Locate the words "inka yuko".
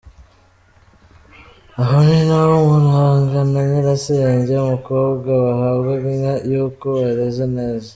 6.13-6.87